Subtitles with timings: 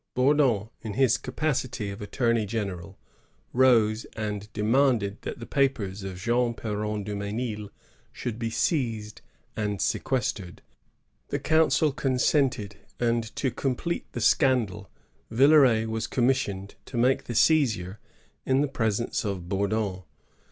[0.15, 2.97] Bourdon, in his character of attorney general,
[3.53, 7.69] rose and demanded that the papers of Jean P^ronne Dumesnil
[8.11, 9.21] should be seized
[9.55, 10.63] and sequestered.
[11.27, 14.89] The council consented; and, to complete the scandal,
[15.31, 17.99] ViUeray was commissioned to make the seizure
[18.43, 20.01] in the presence of Bourdon.